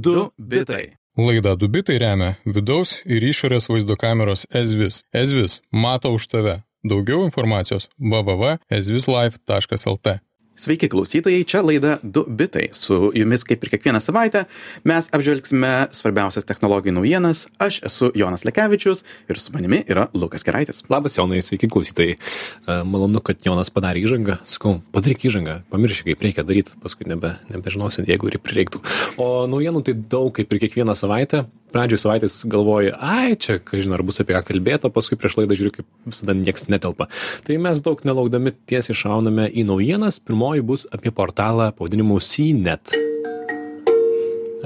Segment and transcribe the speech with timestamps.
[0.00, 1.00] 2 bitai.
[1.16, 5.02] Laida Dubitai remia vidaus ir išorės vaizdo kameros Ezvis.
[5.12, 6.62] Ezvis mato už tave.
[6.80, 10.20] Daugiau informacijos www.ezvislife.lt.
[10.60, 12.66] Sveiki klausytojai, čia laida 2 bitai.
[12.76, 14.42] Su jumis kaip ir kiekvieną savaitę
[14.84, 17.46] mes apžvelgsime svarbiausias technologijų naujienas.
[17.56, 19.00] Aš esu Jonas Lekevičius
[19.32, 20.82] ir su manimi yra Lukas Keraitis.
[20.92, 22.18] Labas Jonai, sveiki klausytojai.
[22.18, 24.36] E, Malonu, kad Jonas padarė įžangą.
[24.44, 28.84] Sakau, padaryk įžangą, pamiršk, kaip reikia daryti, paskui nebe, nebežinosit, jeigu ir prireiktų.
[29.16, 31.46] O naujienų tai daug, kaip ir kiekvieną savaitę.
[31.70, 35.54] Pradžioje savaitės galvoju, ai, čia, kažin ar bus apie ką kalbėti, o paskui prieš laidą
[35.58, 37.06] žiūriu, kaip visada nieks netelpa.
[37.46, 40.18] Tai mes daug nelaukdami tiesiai šauname į naujienas.
[40.50, 42.90] Pirmoji bus apie portalą pavadinimu CNET.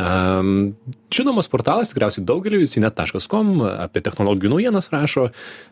[0.00, 0.74] Um,
[1.14, 3.52] žinomas portalas tikriausiai daugeliu, cnet.com
[3.86, 5.28] apie technologijų naujienas rašo,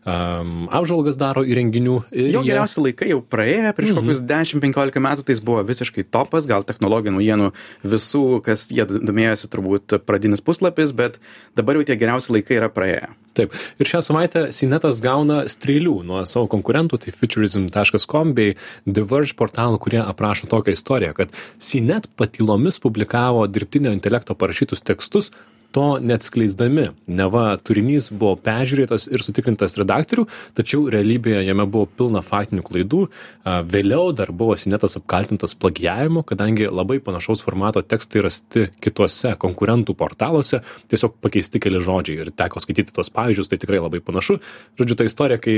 [0.06, 1.96] um, apžvalgas daro įrenginių.
[2.12, 6.46] Jo jie- geriausi laikai jau praėjo, prieš kokius 10-15 metų tai jis buvo visiškai topas,
[6.46, 7.50] gal technologijų naujienų
[7.84, 11.18] visų, kas jie domėjosi, turbūt pradinis puslapis, bet
[11.58, 13.10] dabar jau tie geriausi laikai yra praėję.
[13.32, 13.54] Taip.
[13.80, 19.80] Ir šią savaitę Sinetas gauna strėlių nuo savo konkurentų, tai futurism.com bei The Verge portalų,
[19.80, 25.31] kurie aprašo tokią istoriją, kad Sinet patylomis publikavo dirbtinio intelekto parašytus tekstus,
[25.72, 26.90] to neatskleisdami.
[27.10, 30.26] Neva turinys buvo peržiūrėtas ir sutikrintas redaktorių,
[30.58, 33.06] tačiau realybėje jame buvo pilna faktinių klaidų.
[33.42, 39.96] A, Vėliau dar buvo Sinetas apkaltintas plagijavimu, kadangi labai panašaus formato tekstai rasti kituose konkurentų
[39.98, 40.62] portaluose,
[40.92, 44.38] tiesiog pakeisti keli žodžiai ir teko skaityti tuos pavyzdžius, tai tikrai labai panašu.
[44.80, 45.56] Žodžiu, ta istorija, kai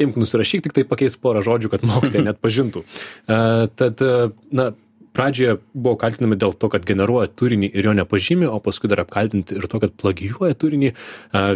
[0.00, 2.84] imk nusirašyk, tik tai pakeis porą žodžių, kad mokytojai net pažintų.
[3.28, 4.70] A, Tad, a, na,
[5.16, 9.56] pradžioje buvo kaltinami dėl to, kad generuoja turinį ir jo nepažymė, o paskui dar apkaltinti
[9.58, 10.92] ir to, kad plagijuoja turinį.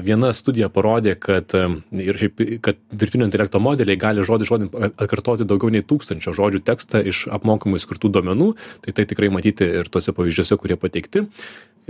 [0.04, 5.72] Viena studija parodė, kad, ir šiaip, kad dirbtinio intelekto modeliai gali žodį žodį atkartoti daugiau
[5.74, 8.50] nei tūkstančio žodžių tekstą iš apmokamai skirtų duomenų.
[8.84, 11.26] Tai tai tikrai matyti ir tuose pavyzdžiuose, kurie pateikti.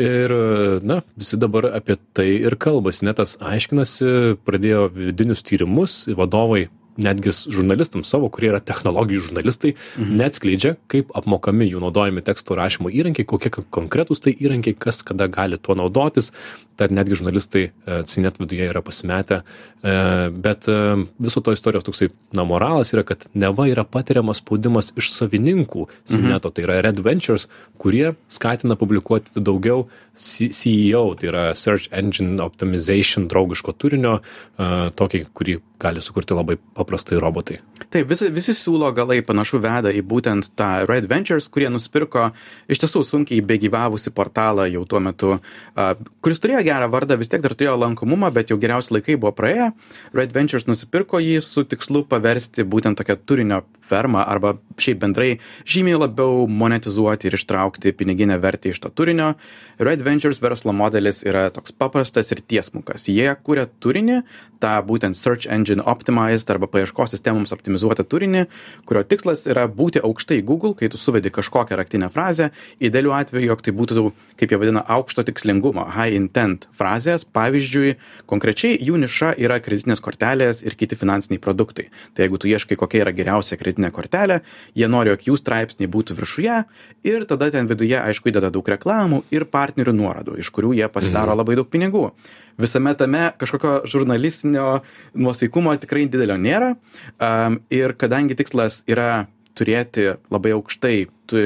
[0.00, 0.32] Ir,
[0.82, 3.06] na, visi dabar apie tai ir kalbasi.
[3.06, 6.66] Netas aiškinasi, pradėjo vidinius tyrimus, vadovai
[7.00, 10.18] netgi žurnalistams savo, kurie yra technologijų žurnalistai, mhm.
[10.20, 15.58] neatskleidžia, kaip apmokami jų naudojami teksto rašymo įrankiai, kokie konkretūs tai įrankiai, kas kada gali
[15.58, 16.32] tuo naudotis.
[16.74, 17.68] Tad netgi žurnalistai
[18.18, 19.44] net viduje yra pasimetę.
[19.84, 19.94] E,
[20.30, 25.12] Bet e, viso to istorijos toksai, na, moralas yra, kad neva yra patiriamas spaudimas iš
[25.14, 27.46] savininkų Sineto, tai yra Red Ventures,
[27.80, 29.86] kurie skatina publikuoti daugiau
[30.18, 34.18] CEO, tai yra Search Engine Optimization draugiško turinio,
[34.58, 36.83] e, tokį, kurį gali sukurti labai paprastai
[37.20, 37.60] robotai.
[37.90, 42.30] Taip, visi, visi siūlo galai panašu veda į būtent tą Red Ventures, kurie nusipirko
[42.68, 45.38] iš tiesų sunkiai begyvavusi portalą jau tuo metu,
[46.24, 49.70] kuris turėjo gerą vardą, vis tiek dar turėjo lankomumą, bet jau geriausi laikai buvo praėję.
[50.16, 55.30] Red Ventures nusipirko jį su tikslu paversti būtent tokią turinio fermą arba šiaip bendrai
[55.68, 59.34] žymiai labiau monetizuoti ir ištraukti piniginę vertę iš to turinio.
[59.78, 63.08] Red Ventures verslo modelis yra toks paprastas ir tiesmukas.
[63.10, 64.22] Jie kuria turinį,
[64.62, 68.44] tą būtent Search Engine Optimized arba paieškos sistemoms optimizuotą turinį,
[68.88, 72.50] kurio tikslas yra būti aukštai Google, kai tu suvedi kažkokią raktinę frazę.
[72.82, 74.04] Idealiu atveju, jog tai būtų,
[74.40, 77.24] kaip jie vadina, aukšto tikslingumo, high intent frazės.
[77.24, 77.96] Pavyzdžiui,
[78.30, 81.88] konkrečiai jų niša yra kreditinės kortelės ir kiti finansiniai produktai.
[82.14, 84.40] Tai jeigu tu ieškai, kokia yra geriausia kreditinė kortelė,
[84.74, 86.60] jie nori, jog jų straipsniai būtų viršuje
[87.06, 91.36] ir tada ten viduje, aišku, įdeda daug reklamų ir partnerių nuorodų, iš kurių jie pasidaro
[91.36, 92.10] labai daug pinigų.
[92.60, 94.68] Visame tame kažkokio žurnalistinio
[95.18, 96.74] nuosaikumo tikrai didelio nėra.
[97.18, 99.26] Um, ir kadangi tikslas yra
[99.58, 100.96] turėti labai aukštai
[101.30, 101.42] tu,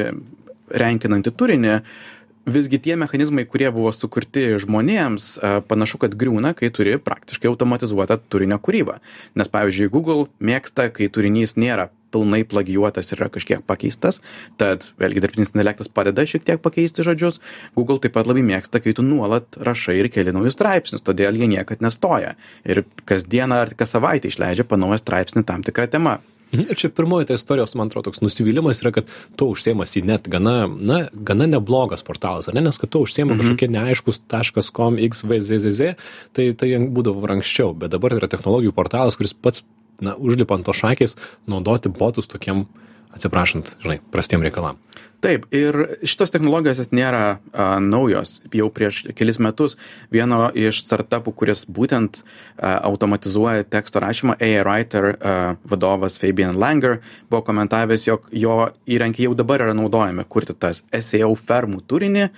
[0.69, 1.75] renkinantį turinį,
[2.49, 5.31] visgi tie mechanizmai, kurie buvo sukurti žmonėms,
[5.69, 8.99] panašu, kad griūna, kai turi praktiškai automatizuotą turinio kūrybą.
[9.39, 14.23] Nes, pavyzdžiui, Google mėgsta, kai turinys nėra pilnai plagijuotas yra kažkiek pakeistas,
[14.61, 17.43] tad vėlgi dirbtinis intelektas padeda šiek tiek pakeisti žodžius.
[17.77, 21.51] Google taip pat labai mėgsta, kai tu nuolat rašai ir keli naujus straipsnius, todėl jie
[21.51, 22.35] niekad nestoja.
[22.69, 26.19] Ir kasdieną ar kas savaitę išleidžia panaują straipsnį tam tikrą temą.
[26.53, 26.65] Mhm.
[26.71, 30.63] Ir čia pirmoji ta istorijos, man atrodo, toks nusivylimas yra, kad tu užsiemasi net gana,
[30.67, 33.43] na, gana neblogas portalas, ne, nes kad tu užsiemi mhm.
[33.43, 34.23] kažkokie neaiškus
[34.73, 35.93] .com, xvzzz,
[36.33, 39.65] tai tai būdavo anksčiau, bet dabar yra technologijų portalas, kuris pats,
[40.05, 41.17] na, užlipa ant to šakės
[41.51, 42.67] naudoti botus tokiem,
[43.15, 44.79] atsiprašant, žinai, prastiem reikalam.
[45.19, 45.75] Taip, ir
[46.07, 48.37] šitos technologijos jos nėra a, naujos.
[48.55, 49.75] Jau prieš kelis metus
[50.15, 55.35] vieno iš startupų, kuris būtent a, automatizuoja teksto rašymą, AI Writer a,
[55.67, 57.01] vadovas Fabian Langer
[57.33, 62.29] buvo komentavęs, jog jo įrankiai jau dabar yra naudojami kurti tas SEO fermų turinį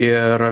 [0.00, 0.48] ir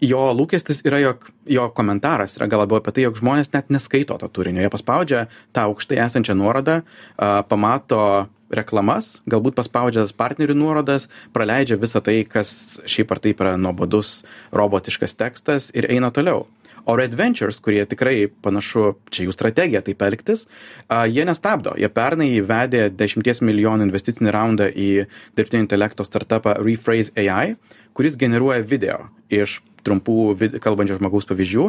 [0.00, 4.18] jo lūkestis yra jog jo komentaras yra gal labiau apie tai jog žmonės net neskaito
[4.20, 4.64] to turinio.
[4.64, 5.26] Jie paspaudžia
[5.56, 6.82] tą aukštai esančią nuorodą
[7.16, 13.56] a pamato reklamas galbūt paspaudžia partnerių nuorodas praleidžia visa tai kas šiaip ar taip yra
[13.56, 14.20] nuobodus
[14.54, 16.46] robotiškas tekstas ir eina toliau.
[16.86, 20.44] O red ventures kurie tikrai panašu čia jų strategija taip elgtis
[20.86, 21.72] a jie nestabdo.
[21.74, 24.90] Jie pernai įvedė dešimties milijonų investicinį raundą į
[25.34, 27.56] dirbtinio intelekto startapą rephrase ai
[27.96, 31.66] kuris generuoja video iš trumpų vid kalbančio žmogaus pavyzdžių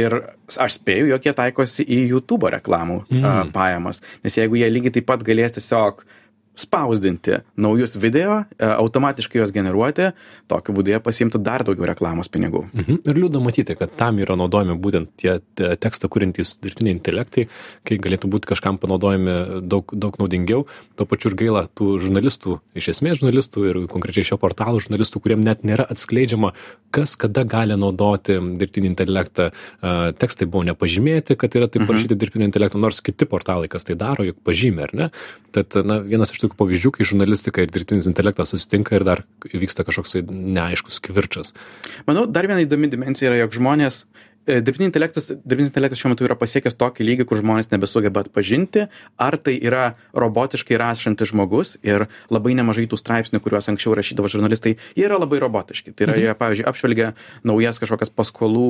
[0.00, 0.18] ir
[0.56, 3.52] aš spėju jog jie taikosi į jutubo reklamų Mm.
[3.54, 6.02] pajamas nes jeigu jie lygiai taip pat galės tiesiog
[6.58, 10.10] spausdinti naujus video e, automatiškai juos generuoti
[10.50, 12.98] tokiu būdu jie pasiimtų dar daugiau reklamos pinigų Mhm.
[13.08, 17.46] Ir liūdna matyti, kad tam yra naudojami būtent tie te- tekstą kuriantys dirbtiniai intelektai,
[17.86, 20.66] kai galėtų būti kažkam panaudojami daug, daug naudingiau.
[20.96, 25.44] Tuo pačiu ir gaila tų žurnalistų, iš esmės žurnalistų ir konkrečiai šio portalo žurnalistų, kuriem
[25.44, 26.52] net nėra atskleidžiama,
[26.94, 29.50] kas kada gali naudoti dirbtinį intelektą.
[29.82, 33.94] A, Tekstai buvo nepažymėti, kad yra taip parašyti dirbtinio intelekto, nors kiti portalai, kas tai
[33.98, 35.10] daro, juk pažymė, ar ne?
[35.52, 39.86] Tad, na, vienas iš tokių pavyzdžių, kai žurnalistika ir dirbtinis intelektas susitinka ir dar vyksta
[39.86, 41.54] kažkoks tai neaiškus kivirčas.
[42.08, 44.00] Manau, dar viena įdomi dimensija yra, jog žmonės,
[44.48, 48.88] e, dirbtinis intelektas, dirbtinis intelektas šiuo metu yra pasiekęs tokį lygį, kur žmonės nebesugeba atpažinti,
[49.20, 54.78] ar tai yra robotiškai rašantis žmogus ir labai nemažai tų straipsnių, kuriuos anksčiau rašydavo žurnalistai,
[54.96, 55.94] jie yra labai robotiški.
[55.94, 57.12] Tai yra, jie, pavyzdžiui, apžvelgia
[57.46, 58.68] naujas kažkokias paskolų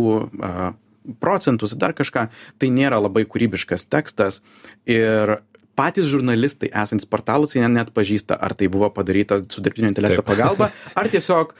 [1.20, 2.28] procentus, dar kažką,
[2.60, 4.42] tai nėra labai kūrybiškas tekstas
[4.88, 5.38] ir
[5.78, 10.30] patys žurnalistai esantys portaluose jie net pažįsta, ar tai buvo padaryta su dirbtinio intelekto Taip.
[10.32, 11.54] pagalba, ar tiesiog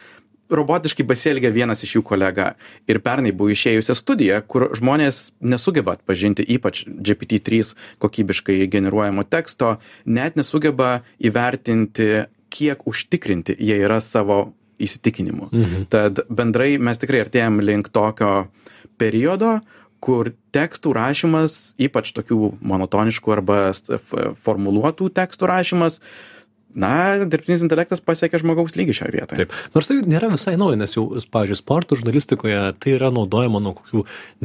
[0.49, 2.53] robotiškai pasielgia vienas iš jų kolega.
[2.89, 9.77] Ir pernai buvo išėjusi studija, kur žmonės nesugeba atpažinti, ypač GPT-3 kokybiškai generuojamo teksto,
[10.09, 15.51] net nesugeba įvertinti, kiek užtikrinti jie yra savo įsitikinimu.
[15.53, 15.89] Mhm.
[15.93, 18.49] Tad bendrai mes tikrai artėjom link tokio
[18.99, 19.59] periodo,
[20.05, 23.61] kur tekstų rašymas, ypač tokių monotoniškų arba
[24.45, 26.01] formuluotų tekstų rašymas,
[26.81, 26.93] na,
[27.25, 29.45] dirbtinis intelektas pasiekia žmogaus lygį šioje vietoje.
[29.45, 29.57] Taip.
[29.75, 31.05] Nors tai nėra visai nauja, nes jau,
[31.35, 34.05] pavyzdžiui, sporto žurnalistikoje tai yra naudojama nuo kokių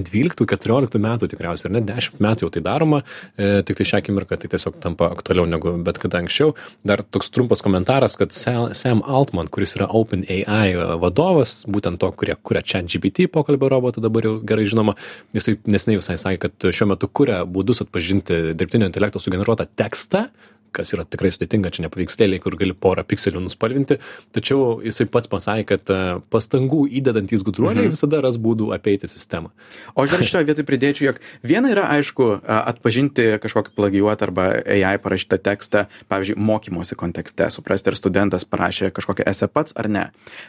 [0.09, 3.03] 12-14 metų tikriausiai, ar net 10 metų jau tai daroma,
[3.38, 6.56] e, tik tai šią akimirką tai tiesiog tampa aktualiau negu bet kada anksčiau.
[6.88, 12.35] Dar toks trumpas komentaras, kad Sa- Sam Altman, kuris yra OpenAI vadovas, būtent to, kurie
[12.41, 14.95] kuria čia GPT pokalbio robotą, dabar jau gerai žinoma,
[15.35, 20.27] jisai nesnei visai sakė, kad šiuo metu kuria būdus atpažinti dirbtinio intelekto sugeneruotą tekstą,
[20.75, 23.99] kas yra tikrai sudėtinga, čia ne paveikslėliai, kur gali porą pikselių nuspalvinti,
[24.35, 25.99] tačiau jisai pats pasakė, kad e,
[26.33, 29.53] pastangų įdedantys gudruoliai visada ras būdų apeiti sistemą.
[29.93, 34.95] O aš dar šitoje vietoje pridėčiau, jog viena yra aišku atpažinti kažkokį plagijuotą arba AI
[35.03, 40.05] parašytą tekstą, pavyzdžiui, mokymosi kontekste, suprasti, ar studentas parašė kažkokią esę pats ar ne.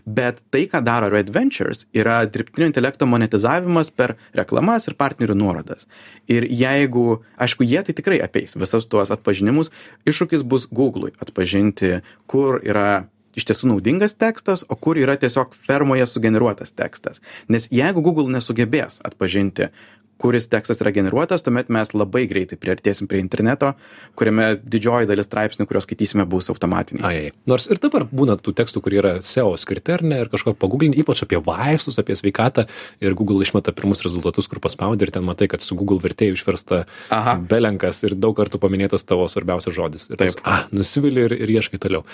[0.06, 5.88] Bet tai, ką daro Red Ventures, yra dirbtinio intelekto monetizavimas per reklamas ir partnerių nuorodas.
[6.30, 9.70] Ir jeigu, aišku, jie tai tikrai apeis visas tuos atpažinimus,
[10.14, 11.98] iššūkis bus Google'ui atpažinti,
[12.30, 13.04] kur yra
[13.38, 17.20] iš tiesų naudingas tekstas, o kur yra tiesiog fermoje sugeneruotas tekstas.
[17.48, 19.70] Nes jeigu Google nesugebės atpažinti,
[20.18, 23.72] kuris tekstas yra generuotas, tuomet mes labai greitai priartėsim prie interneto,
[24.18, 27.04] kuriame didžioji dalis straipsnių, kuriuos skaitysime, bus automatiniai.
[27.04, 30.54] Ai, nors ir dabar būna tų tekstų, kurie yra SEO skirti ar ne, ir kažko
[30.58, 32.68] paguglinti, ypač apie vaistus, apie sveikatą,
[33.04, 36.84] ir Google išmeta pirmus rezultatus, kur paspaudė ir ten matai, kad su Google vertėjų išversta
[37.14, 37.36] Aha.
[37.50, 40.08] belenkas ir daug kartų paminėtas tavo svarbiausias žodis.
[40.10, 40.38] Ir Taip.
[40.38, 42.06] toks, ah, nusivili ir, ir ieškai toliau.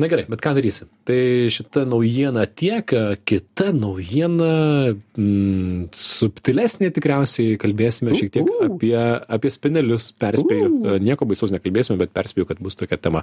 [0.00, 0.86] Na gerai, bet ką darysi?
[1.04, 1.20] Tai
[1.52, 2.88] šita naujiena tiek,
[3.28, 10.96] kita naujiena, mm, subtilesnė tikriausiai, kalbėsime šiek tiek apie, apie spinelius, perspėju.
[11.04, 13.20] Nieko baisaus nekalbėsime, bet perspėju, kad bus tokia tema.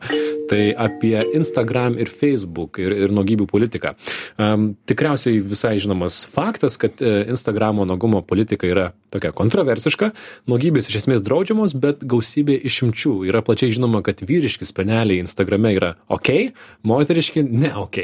[0.51, 3.95] Tai apie Instagram ir Facebook ir, ir nuogybių politiką.
[4.37, 10.11] Um, tikriausiai visai žinomas faktas, kad e, Instagramo nuogumo politika yra tokia kontroversiška,
[10.51, 13.15] nuogybės iš esmės draudžiamos, bet gausybė išimčių.
[13.29, 16.51] Yra plačiai žinoma, kad vyriški speneliai Instagrame yra ok,
[16.87, 17.97] moteriški ne ok.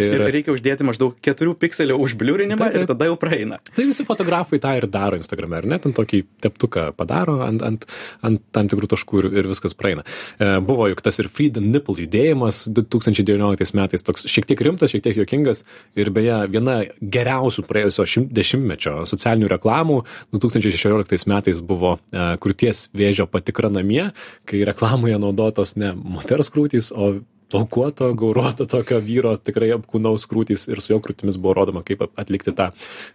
[0.00, 2.84] Ir reikia uždėti maždaug 4 pikselių užbliūrinimą Taip, taip.
[2.84, 3.58] ir tada jau praeina.
[3.76, 5.78] Tai visi fotografai tą ir daro Instagrame, ar ne?
[5.82, 7.86] Ten tokį teptuką padaro ant, ant,
[8.26, 10.04] ant tam tikrų taškų ir, ir viskas praeina.
[10.38, 14.92] E, buvo juk tas ir Free the Nipple judėjimas 2019 metais toks šiek tiek rimtas,
[14.94, 15.64] šiek tiek juokingas
[15.98, 20.00] ir beje viena geriausių praėjusio šimt- dešimtmečio socialinių reklamų
[20.36, 24.10] 2016 metais buvo e, krūties vėžio patikra namie,
[24.48, 27.20] kai reklamoje naudotos ne moters krūtys, o
[27.50, 32.54] plaukuoto, gauruoto tokio vyro, tikrai apkūnaus krūtys ir su jo krūtimis buvo rodoma, kaip atlikti
[32.56, 32.70] tą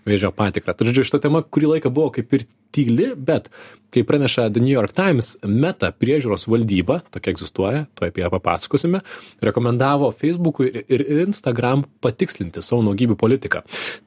[0.08, 0.76] vėžio patikrą.
[0.76, 3.50] Tai žodžiu, šita tema kurį laiką buvo kaip ir tyli, bet
[3.96, 9.00] kaip praneša The New York Times, meta priežiūros valdyba, tokia egzistuoja, to apie ją papasakosime,
[9.46, 13.62] rekomendavo Facebook'ui ir Instagram patikslinti savo naugybių politiką.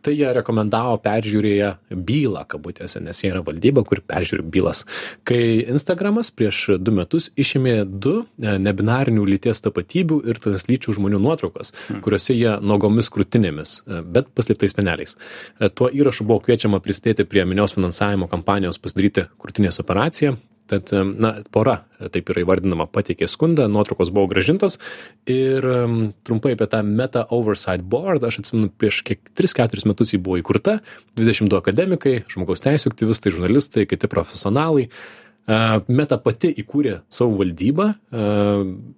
[0.05, 1.71] Tai jie rekomendavo peržiūrėję
[2.11, 4.85] bylą, kabutėse, nes jie yra valdyba, kuri peržiūri bylas.
[5.29, 11.73] Kai Instagramas prieš du metus išėmė du e, nebinarinių lyties tapatybių ir translyčių žmonių nuotraukas,
[11.87, 12.03] hmm.
[12.05, 15.17] kuriuose jie nogomis krūtinėmis, e, bet paslėptais peneliais.
[15.59, 20.37] E, tuo įrašu buvo kviečiama pristėti prie minios finansavimo kampanijos pasidaryti krūtinės operacija.
[20.69, 21.79] Tad, na, pora,
[22.13, 24.77] taip yra įvardinama, pateikė skundą, nuotraukos buvo gražintos
[25.25, 25.95] ir um,
[26.29, 30.83] trumpai apie tą Meta Oversight Board, aš atsimenu, prieš kiek 3-4 metus jį buvo įkurta,
[31.17, 34.91] 22 akademikai, žmogaus teisų aktyvistai, žurnalistai, kiti profesionalai.
[34.91, 37.87] Uh, Meta pati įkūrė savo valdybą,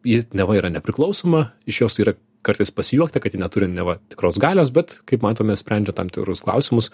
[0.07, 4.73] ji neva yra nepriklausoma, iš jos yra kartais pasijuokti, kad ji neturi neva tikros galios,
[4.75, 6.89] bet, kaip matome, sprendžia tam tikrus klausimus.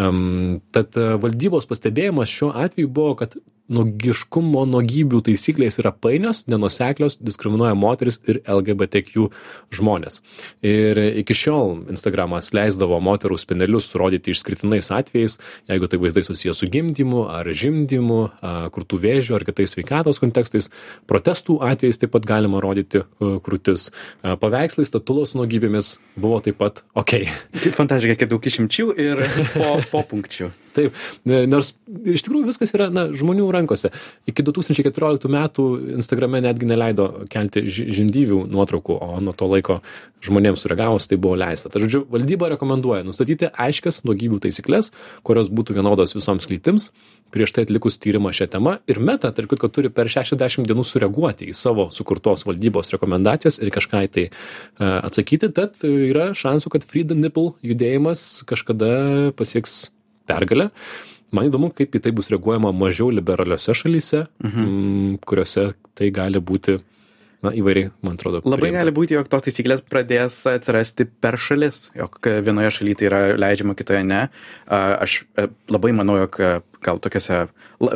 [0.00, 3.34] Um, tad valdybos pastebėjimas šiuo atveju buvo, kad
[3.72, 9.28] nuogiškumo nuogybių taisyklės yra painios, nenuseklios, diskriminuoja moteris ir LGBTQ
[9.74, 10.20] žmonės.
[10.66, 15.38] Ir iki šiol Instagramas leisdavo moterų spenelius rodyti išskirtinais atvejais,
[15.70, 18.20] jeigu tai vaizdai susijęs su gimdymu ar žimdymu,
[18.74, 20.70] krūtų vėžiu ar kitais sveikatos kontekstais.
[21.10, 23.90] Protestų atvejais taip pat galima rodyti krūtis.
[24.22, 27.18] Paveikslai statulos nuogybėmis buvo taip pat ok.
[27.78, 29.24] Fantastiška, kiek daug išimčių ir
[29.54, 30.52] po, po punkčių.
[30.76, 31.72] Taip, nors
[32.14, 33.92] iš tikrųjų viskas yra na, žmonių rankose.
[34.30, 35.66] Iki 2014 metų
[35.98, 39.80] Instagrame netgi neleido kelti žindyvių nuotraukų, o nuo to laiko
[40.22, 41.70] žmonėms sureagavus tai buvo leista.
[41.72, 44.92] Tai žodžiu, valdyba rekomenduoja nustatyti aiškias nuogybių taisyklės,
[45.26, 46.90] kurios būtų vienodos visoms lytims,
[47.32, 51.48] prieš tai atlikus tyrimą šią temą ir meta, tarp kitko, turi per 60 dienų sureaguoti
[51.50, 56.86] į savo sukurtos valdybos rekomendacijas ir kažką į tai uh, atsakyti, tad yra šansų, kad
[56.88, 59.86] Free the Nipple judėjimas kažkada pasieks
[60.32, 60.70] pergalę.
[61.32, 64.64] Man įdomu, kaip į tai bus reaguojama mažiau liberaliose šalyse, mhm.
[64.64, 66.76] mm, kuriuose tai gali būti
[67.42, 68.42] na, įvairiai, man atrodo.
[68.44, 68.82] Labai priimta.
[68.82, 73.74] gali būti, jog tos taisyklės pradės atsirasti per šalis, jog vienoje šalyje tai yra leidžiama,
[73.78, 74.20] kitoje ne.
[74.68, 76.52] Aš e, labai manau, jog e,
[76.86, 77.40] gal tokiuose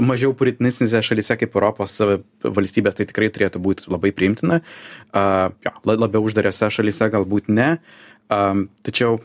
[0.02, 1.95] mažiau puritinistinėse šalyse kaip Europos
[2.43, 4.61] valstybės tai tikrai turėtų būti labai priimtina.
[5.14, 7.76] Jo, labiau uždariose šalyse galbūt ne.
[8.26, 9.21] Tačiau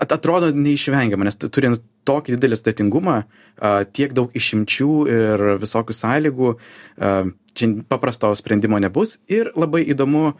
[0.00, 3.16] atrodo neišvengiama, nes turint tokį didelį sudėtingumą,
[3.96, 6.52] tiek daug išimčių ir visokių sąlygų,
[7.56, 10.32] čia paprasto sprendimo nebus ir labai įdomu,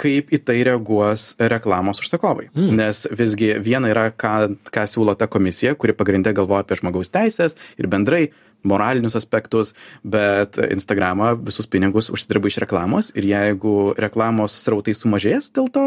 [0.00, 2.48] kaip į tai reaguos reklamos užsakovai.
[2.54, 2.70] Mm.
[2.78, 7.58] Nes visgi viena yra, ką, ką siūlo ta komisija, kuri pagrindė galvoja apie žmogaus teisės
[7.76, 8.30] ir bendrai
[8.66, 15.70] moralinius aspektus, bet Instagramą visus pinigus užsidirba iš reklamos ir jeigu reklamos srautai sumažės dėl
[15.72, 15.86] to,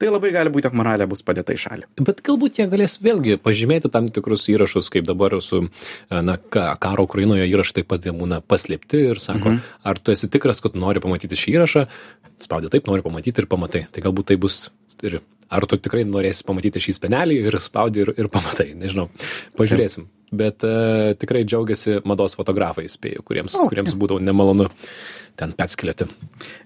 [0.00, 1.88] tai labai gali būti, jog moralė bus padėta į šalį.
[2.06, 5.66] Bet galbūt jie galės vėlgi pažymėti tam tikrus įrašus, kaip dabar su
[6.10, 9.74] na, karo Ukrainoje įrašai taip pat būna paslėpti ir sako, mhm.
[9.84, 11.86] ar tu esi tikras, kad nori pamatyti šį įrašą,
[12.44, 13.86] spaudė taip, nori pamatyti ir pamatai.
[13.92, 14.66] Tai galbūt tai bus
[15.04, 15.20] ir
[15.52, 19.08] ar tu tikrai norėsi pamatyti šį spenelį ir spaudi ir, ir pamatai, nežinau,
[19.58, 20.08] pažiūrėsim.
[20.34, 24.66] Bet uh, tikrai džiaugiasi mados fotografai, spėju, kuriems, oh, kuriems būdavo nemalonu
[25.38, 26.08] ten petskilėti.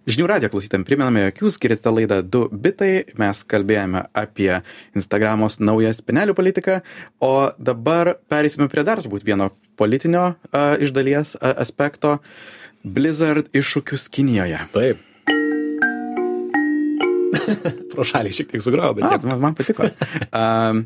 [0.09, 4.51] Žinių radio klausytėm priminame, jog jūs skirite laidą 2 bitai, mes kalbėjome apie
[4.97, 6.81] Instagramos naują spenelių politiką,
[7.25, 12.19] o dabar perėsime prie dar turbūt vieno politinio uh, iš dalies uh, aspekto.
[12.85, 14.63] Blizzard iššūkius Kinijoje.
[14.73, 15.05] Taip.
[17.93, 19.07] Pro šalį šiek tiek sugrau, bet...
[19.07, 19.89] A, man, man patiko.
[20.29, 20.83] Uh,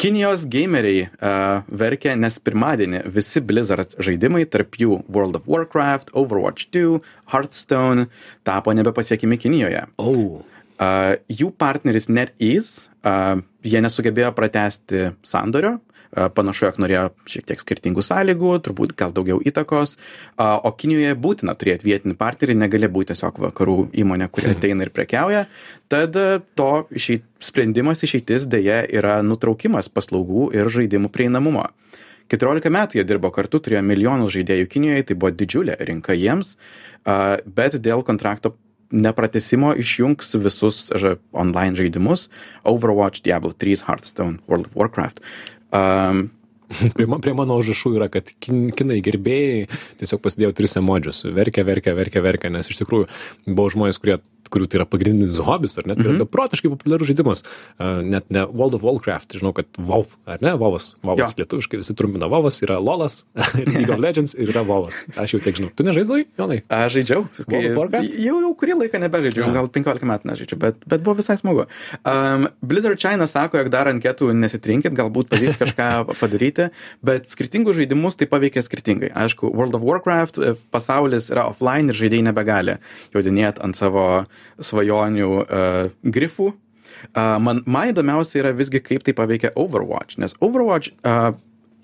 [0.00, 6.70] Kinijos gameriai uh, verkė, nes pirmadienį visi Blizzard žaidimai, tarp jų World of Warcraft, Overwatch
[6.74, 7.00] 2,
[7.32, 8.06] Hearthstone,
[8.48, 9.84] tapo nebepasiekimi Kinijoje.
[10.00, 10.40] Oh.
[10.76, 15.76] Uh, jų partneris NetEase, uh, jie nesugebėjo pratesti sandorio,
[16.12, 19.96] panašu, jog norėjo šiek tiek skirtingų sąlygų, turbūt gal daugiau įtakos,
[20.38, 24.58] o Kinijoje būtina turėti vietinį partnerį, negali būti tiesiog vakarų įmonė, kuri hmm.
[24.58, 25.46] ateina ir prekiauja,
[25.92, 26.16] tad
[26.58, 31.68] to išeit, sprendimas išeitis dėja yra nutraukimas paslaugų ir žaidimų prieinamumo.
[32.32, 36.56] 14 metų jie dirbo kartu, turėjo milijonus žaidėjų Kinijoje, tai buvo didžiulė rinka jiems,
[37.46, 38.56] bet dėl kontrakto
[38.90, 40.86] nepratesimo išjungs visus
[41.32, 42.28] online žaidimus
[42.64, 45.20] Overwatch, Diablo 3, Hearthstone, World of Warcraft.
[45.74, 46.28] Um,
[46.96, 49.68] Prie, prie mano užrašų yra, kad kin, kinai gerbėjai
[50.00, 51.20] tiesiog pasidėjo tris emodžius.
[51.30, 53.06] Verkia, verkia, verkia, verkia, nes iš tikrųjų
[53.46, 54.16] buvo žmonės, kurie
[54.52, 57.42] kurių tai yra pagrindinis hobis, ar ne, tai yra beprotiškai populiarus žaidimas.
[58.06, 61.42] Net ne World of Warcraft, žinau, kad WoW, ar ne, WoWas, WoWas Jo.
[61.42, 63.20] lietuviškai visi trumpina WoWas, yra LoLas,
[63.58, 65.02] League of Legends ir yra WoWas.
[65.18, 65.70] Aš jau tiek žinau.
[65.76, 66.60] Tu nežaidai, Jonai?
[66.72, 67.26] Aš žaidžiau.
[67.46, 68.16] World of Warcraft?
[68.26, 69.52] Jau, jau kurį laiką nebežaidžiau, Jo.
[69.56, 71.66] gal 15 metų nežaidžiu, bet, bet buvo visai smagu.
[72.06, 75.88] Um, Blizzard China sako, jog dar anketų nesitrinkit, galbūt pavyks kažką
[76.22, 76.70] padaryti,
[77.06, 79.12] bet skirtingus žaidimus tai paveikia skirtingai.
[79.16, 82.76] Aišku, World of Warcraft e, pasaulis yra offline ir žaidėjai nebegali
[83.14, 84.06] jodinėti ant savo
[84.62, 86.52] svajonių uh, grifų.
[87.12, 91.34] Uh, man, man įdomiausia yra visgi, kaip tai paveikia Overwatch, nes Overwatch uh,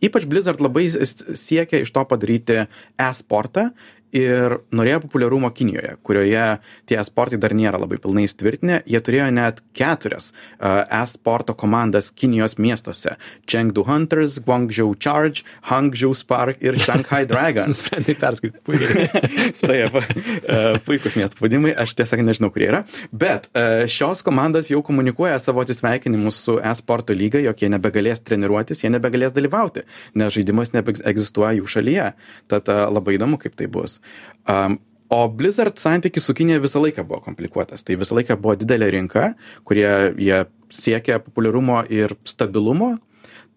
[0.02, 2.64] ypač Blizzard labai siekia iš to padaryti
[3.00, 3.70] e-sportą
[4.12, 6.44] ir norėjo populiarumo Kinijoje, kurioje
[6.88, 8.82] tie e-sportai dar nėra labai pilnai įtvirtinę.
[8.88, 13.16] Jie turėjo net keturias uh, e-sporto komandas Kinijos miestuose-
[13.50, 17.68] Chengdu Hunters, Guangzhou Charge, Hangzhou Spark ir Shanghai Dragons.
[17.72, 18.62] Nusprendai perskaityti.
[18.68, 19.08] Puikiai.
[19.62, 22.82] Taip, e, puikus miestų pavadimai, aš tiesiog nežinau, kurie yra.
[23.12, 28.84] Bet e, šios komandos jau komunikuoja savo atsisveikinimus su e-sporto lyga, jog jie nebegalės treniruotis,
[28.84, 29.86] jie nebegalės dalyvauti,
[30.20, 32.12] nes žaidimas nebeegzistuoja jų šalyje.
[32.52, 34.01] Tad e, labai įdomu, kaip tai bus.
[34.48, 34.80] Um,
[35.12, 37.82] O Blizzard santykis su Kinija visą laiką buvo komplikuotas.
[37.84, 39.34] Tai visą laiką buvo didelė rinka,
[39.68, 40.38] kurie jie
[40.72, 42.94] siekia populiarumo ir stabilumo,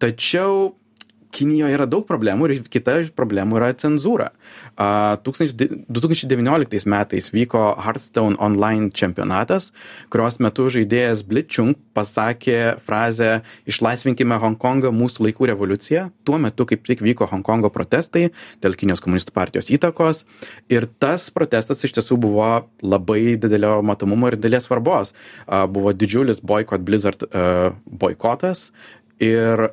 [0.03, 0.73] tačiau
[1.35, 4.29] Kinijoje yra daug problemų ir kita iš problemų yra cenzūra.
[4.75, 9.71] 1000 2019 metais vyko Hearthstone online čempionatas,
[10.11, 16.07] kurios metu žaidėjas Blitzchung pasakė frazę Išlaisvinkime Hongkongą mūsų laikų revoliucija.
[16.27, 18.29] Tuo metu kaip tik vyko Hongkongo protestai
[18.63, 20.25] dėl Kinijos komunistų partijos įtakos.
[20.71, 22.49] Ir tas protestas iš tiesų buvo
[22.83, 25.15] labai didelio matomumo ir didelės svarbos.
[25.47, 28.69] A, Buvo didžiulis boikot Blizzard a, boikotas.
[29.23, 29.69] Ir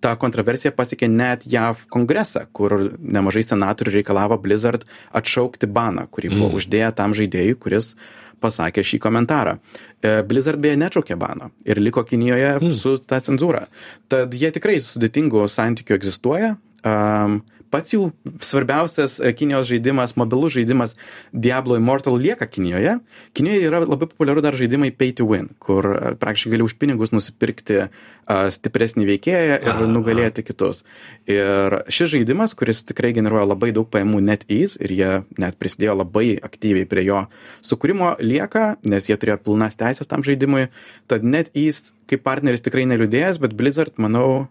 [0.00, 6.48] ta kontroversija pasiekė net JAV kongresą, kur nemažai senatorių reikalavo Blizzard atšaukti baną, kurį buvo
[6.50, 6.56] Mm.
[6.60, 7.94] uždėję tam žaidėjui, kuris
[8.40, 9.58] pasakė šį komentarą.
[10.02, 12.72] E, Blizzard beje neatšaukė baną ir liko Kinijoje Mm.
[12.72, 13.66] su ta cenzūra.
[14.08, 16.56] Tad jie tikrai sudėtingų santykių egzistuoja.
[16.84, 18.08] Um, pats jų
[18.44, 20.94] svarbiausias e, Kinijos žaidimas, mobilus žaidimas
[21.32, 22.98] Diablo Immortal lieka Kinijoje.
[23.36, 27.12] Kinijoje yra labai populiaru dar žaidimai pay to win, kur e, praktiškai gali už pinigus
[27.14, 27.88] nusipirkti a,
[28.52, 29.90] stipresnį veikėją ir Aha.
[29.90, 30.84] nugalėti kitus.
[31.28, 36.32] Ir šis žaidimas, kuris tikrai generuoja labai daug pajamų NetEase ir jie net prisidėjo labai
[36.44, 37.24] aktyviai prie jo
[37.64, 40.68] sukūrimo, lieka, nes jie turėjo pilnas teisės tam žaidimui.
[41.08, 44.48] Tad NetEase kaip partneris tikrai neliūdėjęs, bet Blizzard, manau,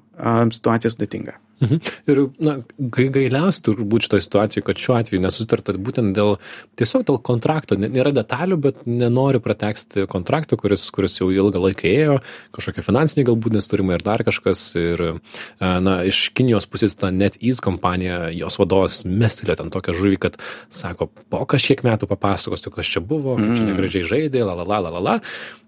[0.54, 1.40] situacija sudėtinga.
[1.60, 1.78] Mhm.
[2.08, 6.36] Ir, na, gai- gailiausia turbūt šitoje situacijoje, kad šiuo atveju nesusitarta būtent dėl,
[6.78, 7.74] tiesiog dėl kontrakto.
[7.76, 12.20] Nė- Nėra detalių, bet nenori prateksti kontrakto, kuris, kuris jau ilgą laiką ėjo,
[12.54, 14.76] kažkokie finansiniai galbūt nesturimai ir dar kažkas.
[14.78, 20.20] Ir, e, na, iš Kinijos pusės ta NetEase kompanija, jos vadovas mestelė ten tokią žuvį,
[20.20, 20.38] kad
[20.70, 23.74] sako, po kažkiek metų papasakosiu, kas čia buvo, kaip čia Mm.
[23.74, 25.20] negražiai žaidė, la la la la la la.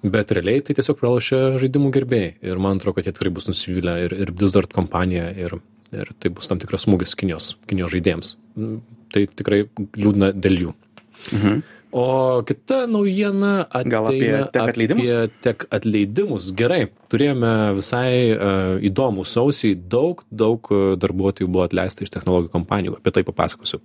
[0.04, 2.36] Bet realiai tai tiesiog pralošė žaidimų gerbėjai.
[2.44, 5.36] Ir man atrodo, kad jie tikrai bus nusivylę ir, ir Blizzard kompanija.
[5.36, 5.60] Ir,
[5.96, 8.36] ir tai bus tam tikras smūgis Kinijos, Kinijos žaidėjams.
[9.10, 9.64] Tai tikrai
[9.98, 10.78] liūdna dėl jų.
[11.34, 11.62] Mhm.
[11.90, 15.10] O kita naujiena ateina Gal apie tech atleidimus?
[15.10, 16.52] Apie tech atleidimus.
[16.54, 23.00] Gerai, turėjome visai uh, įdomų sausį, daug, daug e, darbuotojų buvo atleista iš technologijų kompanijų.
[23.02, 23.82] Apie tai papasakosiu.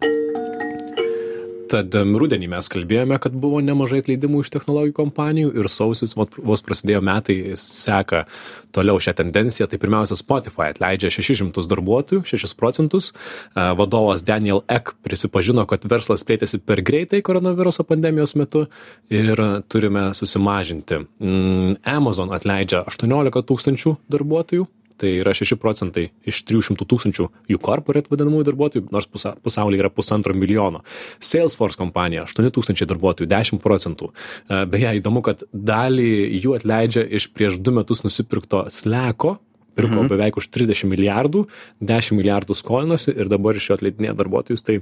[1.74, 7.00] Tad rudenį mes kalbėjome, kad buvo nemažai atleidimų iš technologijų kompanijų ir sausis vos prasidėjo
[7.02, 8.20] metai seka
[8.76, 9.66] toliau šią tendenciją.
[9.70, 13.10] Tai pirmiausia, Spotify atleidžia 600 darbuotojų, 6 procentus.
[13.56, 18.68] Vadovas Daniel Ek prisipažino, kad verslas plėtėsi per greitai koronaviruso pandemijos metu
[19.10, 21.02] ir turime susimažinti.
[21.18, 24.70] Mm, Amazon atleidžia 18 tūkstančių darbuotojų.
[25.00, 29.90] Tai yra 6 procentai iš 300 tūkstančių jų corporate vadinamųjų darbuotojų, nors pusa, pasaulyje yra
[29.90, 30.85] pusantro milijono.
[31.18, 34.12] Salesforce kompanija 8 tūkstančiai darbuotojų, 10 procentų.
[34.46, 36.12] E, Beje, įdomu, kad dalį
[36.44, 39.38] jų atleidžia iš prieš du metus nusipirkto Sleko,
[39.74, 40.08] pirko Mhm.
[40.08, 41.46] beveik už 30 milijardų,
[41.82, 44.62] 10 milijardų skolinosi ir dabar iš jo atleidinėja darbuotojus.
[44.64, 44.80] Tai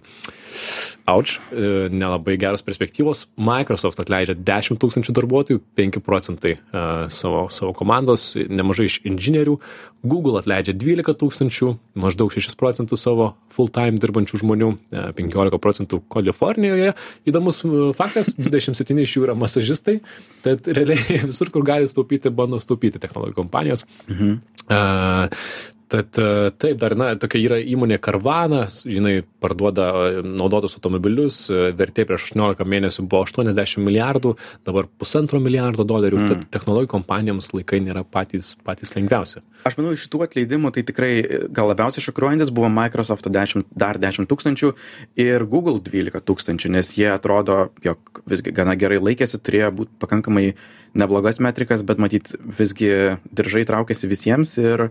[1.06, 3.26] auč, e, nelabai geros perspektyvos.
[3.36, 9.58] Microsoft atleidžia 10 tūkstančių darbuotojų, 5 procentai e, savo, savo komandos, nemažai iš inžinierių.
[10.04, 16.94] Google atleidžia 12 tūkstančių, maždaug 6 procentų savo full-time dirbančių žmonių, e, 15 procentų Kalifornijoje.
[17.26, 20.00] Įdomus e, faktas, 27 iš jų yra masažistai,
[20.42, 23.86] tad realiai visur, kur gali staupyti, bando staupyti technologijų kompanijos.
[24.08, 24.40] Mhm.
[24.82, 25.28] uh,
[25.92, 31.66] Tad e, taip, dar, na, tokia yra įmonė Carvana, jinai parduoda e, naudotus automobilius, e,
[31.76, 34.32] vertė prieš 18 mėnesių buvo 80 milijardų,
[34.64, 36.30] dabar pusantro milijardo dolerių, mm.
[36.32, 39.44] tad technologijų kompanijoms laikai nėra patys, patys lengviausi.
[39.68, 41.12] Aš manau, iš šitų atleidimų tai tikrai
[41.52, 44.72] gal labiausiai šokiruojantis buvo Microsoft 10, dar 10 tūkstančių
[45.20, 50.54] ir Google 12 tūkstančių, nes jie atrodo, jog visgi gana gerai laikėsi, turėjo būti pakankamai
[50.98, 54.88] neblogas metrikas, bet matyt, visgi diržai traukėsi visiems ir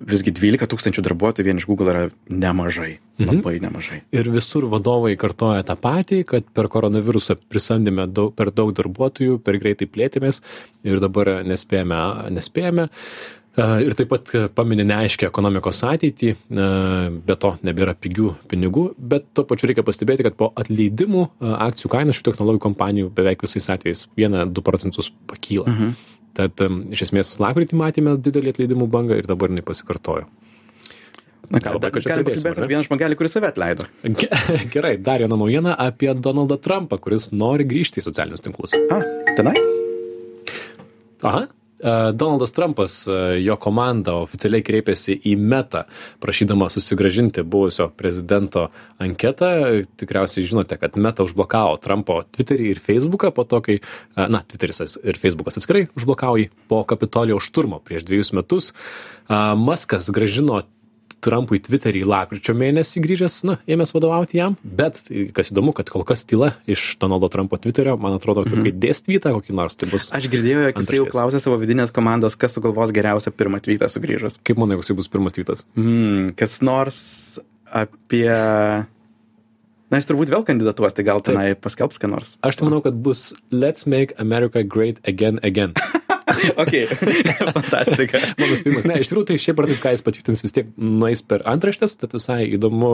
[0.00, 3.30] visgi 12 tūkstančių darbuotojų vien iš Google yra nemažai, mhm.
[3.30, 4.02] labai nemažai.
[4.16, 9.60] Ir visur vadovai kartoja tą patį, kad per koronavirusą prisamdėme daug, per daug darbuotojų, per
[9.62, 10.42] greitai plėtėmės
[10.86, 12.04] ir dabar nespėjame.
[12.36, 12.88] nespėjame.
[13.56, 16.34] Ir taip pat paminė neaiškę ekonomikos ateitį,
[17.24, 22.12] be to nebėra pigių pinigų, bet tuo pačiu reikia pastebėti, kad po atleidimų akcijų kaina
[22.12, 25.72] šių technologijų kompanijų beveik visais atvejais 1-2 procentus pakyla.
[25.72, 25.96] Mhm.
[26.36, 26.60] Tad
[26.92, 30.26] iš esmės lapkritį matėme didelį atleidimų bangą ir dabar jinai pasikartojo.
[31.46, 33.86] Na ką, labai kažkaip kalbėti apie vieną žmogelį, kuris save atleido.
[34.74, 38.74] Gerai, dar viena naujiena apie Donaldą Trumpą, kuris nori grįžti į socialinius tinklus.
[38.90, 38.98] A,
[39.38, 39.54] tenai?
[41.22, 41.46] Aha,
[42.12, 45.84] Donaldas Trumpas, e, jo komanda oficialiai kreipėsi į Meta,
[46.24, 48.70] prašydama susigražinti buvusio prezidento
[49.02, 49.50] anketą.
[50.00, 54.96] Tikriausiai žinote, kad Meta užblokavo Trumpo Twitterį ir Facebooką po to, kai, e, na, Twitteris
[55.02, 58.72] ir Facebookas atskirai užblokavo jį po Kapitolijo šturmo prieš dviejus metus.
[59.28, 60.60] Maskas gražino
[61.24, 65.00] Trumpui Twitterį lapkričio mėnesį grįžęs, na, ėmės vadovauti jam, bet
[65.36, 68.66] kas įdomu, kad kol kas tyla iš Donaldo Trumpo Twitterio, man atrodo, mm -hmm.
[68.68, 70.10] kai dės tweetą kokį nors, tai bus.
[70.12, 74.38] Aš girdėjau, jog jis jau klausė savo vidinės komandos, kas sugalvos geriausią pirmą tweetą sugrįžus.
[74.44, 75.66] Kaip manai, koks bus pirmas tweetas?
[75.76, 77.40] Mm, kas nors
[77.72, 78.30] apie...
[79.86, 82.34] Na, jis turbūt vėl kandidatuos, tai gal tenai paskelbs ką nors.
[82.42, 85.74] Aš tai manau, kad bus Let's make America great again again.
[86.62, 86.72] ok,
[87.54, 88.20] fantastika.
[88.40, 91.22] Mano spėjimas, ne, iš tikrųjų tai šiaip ar taip, ką jis patvirtins, vis tiek nueis
[91.22, 92.90] per antraštės, tad visai įdomu,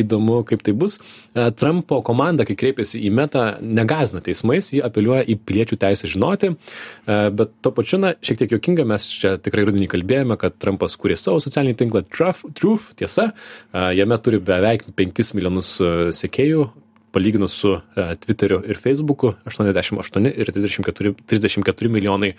[0.00, 0.96] įdomu, kaip tai bus.
[1.34, 6.54] E, Trumpo komanda, kai kreipėsi į metą, negazina teismais, jį apeliuoja į piliečių teisę žinoti,
[6.54, 10.96] e, bet to pačiu, na, šiek tiek jokinga, mes čia tikrai rudenį kalbėjome, kad Trumpas
[10.96, 13.34] kūrė savo socialinį tinklą Truth, Truth tiesa,
[13.68, 15.76] e, jame turi beveik 5 milijonus
[16.16, 16.70] sekėjų,
[17.12, 22.32] palyginus su e, Twitteriu ir Facebooku 88 ir 34, 34 milijonai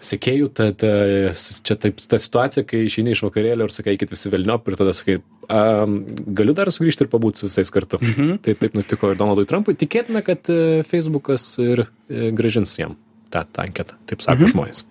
[0.00, 4.32] sekėjų, tad e, čia taip ta situacija, kai išeini iš vakarėlio ir sakai, eikit visi
[4.32, 5.98] velniop ir tada sakai, um,
[6.36, 8.00] galiu dar sugrįžti ir pabūti su visais kartu.
[8.00, 8.38] Mhm.
[8.46, 9.76] Taip, taip nutiko ir Donaldui Trumpui.
[9.80, 12.96] Tikėtina, kad e, Facebookas ir gražins jam
[13.30, 14.54] tą, tą anketą, taip sako mhm.
[14.54, 14.86] žmonės.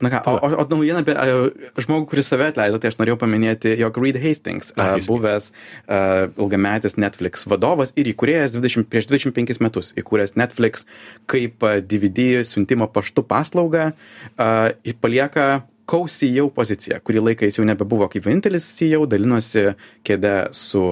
[0.00, 3.18] Na ką, o, o, o naujiena apie uh, žmogų, kuris save atleido, tai aš norėjau
[3.20, 9.60] paminėti, jog Reed Hastings, uh, buvęs uh, ilgametis Netflix vadovas ir įkūrėjas 20, prieš 25
[9.60, 10.88] metus, įkūręs Netflix
[11.30, 15.50] kaip DVD siuntimo paštu paslaugą, uh, palieka
[15.90, 17.00] co-CEO poziciją.
[17.04, 19.70] Kurį laiką jis jau nebebuvo kaip vienintelis CEO, dalinosi
[20.06, 20.84] kėdę su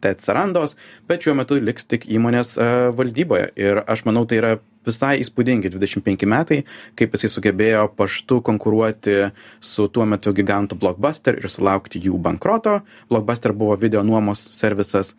[0.00, 0.76] Ted Sarandos,
[1.10, 2.56] bet šiuo metu liks tik įmonės
[2.96, 3.52] valdyboje.
[3.60, 6.62] Ir aš manau, tai yra visai įspūdingi 25 metai,
[6.96, 9.16] kaip jisai sugebėjo paštu konkuruoti
[9.60, 12.80] su tuo metu gigantu Blockbuster ir sulaukti jų bankroto.
[13.12, 15.14] Blockbuster buvo video nuomos servisas.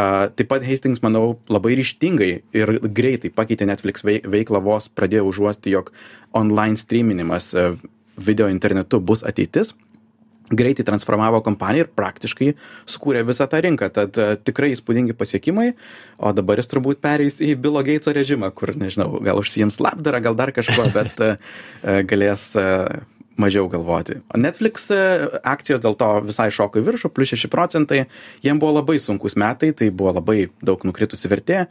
[0.00, 5.92] Taip pat Hastings, manau, labai ryštingai ir greitai pakeitė Netflix veiklą vos pradėjo užuosti, jog
[6.32, 7.76] online streaminimas uh,
[8.16, 9.74] video internetu bus ateitis
[10.52, 12.50] greitai transformavo kompaniją ir praktiškai
[12.90, 13.88] sukūrė visą tą rinką.
[13.94, 15.70] Tad uh, tikrai įspūdingi pasiekimai,
[16.18, 20.38] o dabar jis turbūt pereis į Bilo Geitso režimą, kur, nežinau, gal užsijams labdarą, gal
[20.38, 21.56] dar kažko, bet uh,
[22.08, 23.00] galės uh,
[23.40, 24.18] mažiau galvoti.
[24.36, 28.04] Netflix akcijos dėl to visai šoko į viršų, plus 6 procentai,
[28.44, 31.66] jiem buvo labai sunkus metai, tai buvo labai daug nukritusi vertė.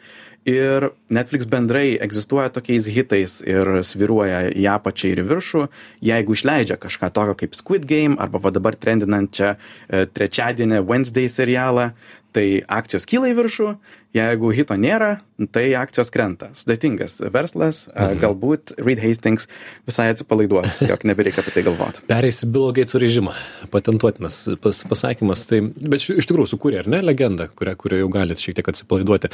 [0.50, 5.68] Ir netflix bendrai egzistuoja tokiais hitais ir svyruoja į apačią ir į viršų.
[6.10, 11.92] Jeigu išleidžia kažką tokio kaip squid game arba va dabar trendinančią e, trečiadienį wednesday serialą
[12.34, 13.70] tai akcijos kyla į viršų
[14.16, 15.20] jeigu hito nėra
[15.50, 16.52] tai akcijos krenta.
[16.58, 18.20] Sudėtingas verslas mhm.
[18.22, 19.48] galbūt reed hastings
[19.90, 22.02] visai atsipalaiduos jog nebereikia apie tai galvot.
[22.10, 23.34] Pereis į bilo geitso režimą.
[23.74, 28.44] Patentuotinas pas, pasakymas tai bet iš tikrųjų sukūrė ar ne legendą kurią kurią jau galit
[28.44, 29.32] šiek tiek atsipalaiduoti.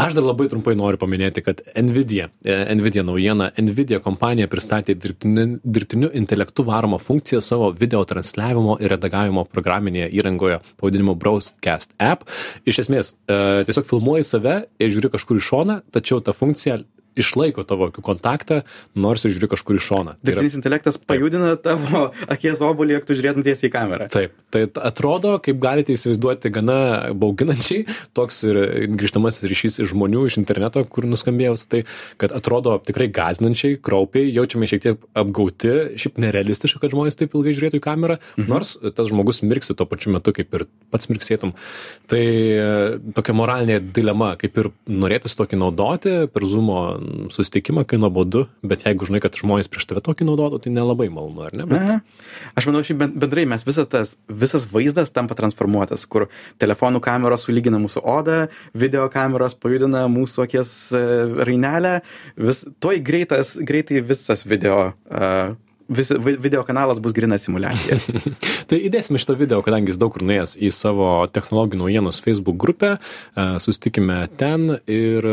[0.00, 5.58] Aš dar labai trumpai noriu paminėti kad nvidia e, nvidia naujiena nvidia kompanija pristatė dirbtiniu
[5.64, 12.24] dirbtiniu intelektu varomą funkciją savo video transliavimo ir redagavimo programinėje įrangoje pavadinimu broadcast app.
[12.68, 13.86] Iš esmės e, tiesiog
[14.20, 16.80] filmuoji save ir žiūri kažkur į šoną tačiau ta funkcija
[17.22, 18.62] išlaiko tavo akių kontaktą,
[18.98, 20.16] nors ir žiūri kažkur į šoną.
[20.18, 24.08] Tai Dirbtinis intelektas pajudina tavo akies obolį, jeigu tu žiūrėtum tiesiai į kamerą.
[24.12, 26.78] Taip, tai atrodo, kaip galite įsivaizduoti, gana
[27.16, 28.60] bauginančiai, toks ir
[28.96, 31.82] grįžtamasis ryšys iš žmonių iš interneto, kur nuskambėjo tai,
[32.20, 37.54] kad atrodo tikrai gazinančiai, kraupiai, jaučiame šiek tiek apgauti, šiaip nerealistiška, kad žmonės taip ilgai
[37.56, 38.50] žiūrėtų į kamerą, mhm.
[38.50, 41.54] nors tas žmogus mirksi tuo pačiu metu, kaip ir pats mirksėtum.
[42.10, 42.22] Tai
[43.16, 46.70] tokia moralinė dilema, kaip ir norėtųsi tokį naudoti per Zoom
[47.32, 51.44] susitikimą, kai nuobodu, bet jeigu žinai, kad žmonės prieš tave tokį naudotų, tai nelabai malonu,
[51.46, 51.66] ar ne?
[51.70, 51.80] Bet...
[51.80, 51.96] Aha.
[52.58, 56.28] Aš manau, šiaip bendrai mes visas tas, visas vaizdas tampa transformuotas, kur
[56.62, 58.42] telefonų kameros sulygina mūsų odą,
[58.74, 61.02] video kameros pajudina mūsų akies e,
[61.48, 61.98] rainelę,
[62.40, 65.56] vis, toj greitas, greitai visas video uh,
[65.90, 67.98] vis, video kanalas bus grina simulacija.
[68.70, 72.96] tai įdėsime šitą video, kadangi jis daug kur nuėjęs į savo technologijų naujienos Facebook grupę,
[73.62, 75.30] susitikime ten ir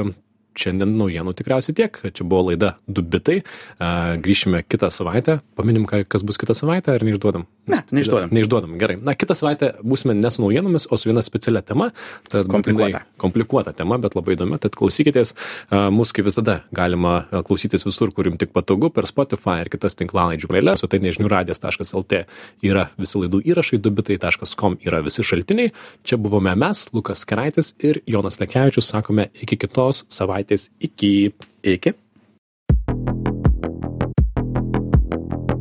[0.60, 2.00] šiandien naujienų tikriausiai tiek.
[2.12, 3.41] Čia buvo laida Du bitai.
[3.80, 5.39] Grįšime kitą savaitę.
[5.60, 7.46] Paminim, kas bus kitą savaitę ar neišduodam?
[7.67, 8.32] Ne, neišduodam.
[8.32, 8.96] Neišduodam, gerai.
[9.04, 11.89] Na, kitą savaitę būsime ne su naujienomis, o su viena specialia tema.
[12.32, 13.04] Tad komplikuota.
[13.20, 14.60] Komplikuota tema, bet labai įdomi.
[14.63, 15.34] Tad klausykitės.
[15.72, 17.17] Mūsų kaip visada galima
[17.48, 21.28] klausytis visur, kur jums tik patogu, per Spotify ir kitas tinklalaidžių praeilės, o tai nežinių
[21.34, 22.24] radijas.lt
[22.65, 25.74] yra visi laidų įrašai, dubitai.com yra visi šaltiniai.
[26.08, 28.88] Čia buvome mes, Lukas Keraitis ir Jonas Lekevičius.
[28.88, 30.70] Sakome iki kitos savaitės savaitės.
[30.80, 31.34] Iki.
[31.64, 31.94] Iki.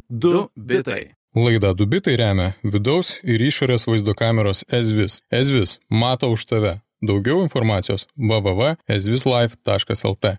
[0.08, 1.14] Du bitai.
[1.34, 5.20] Laida Dubitai remia vidaus ir išorės vaizdo kameros Ezvis.
[5.30, 6.80] Ezvis mato už tave.
[7.02, 10.38] Daugiau informacijos www.ezvislife.lt.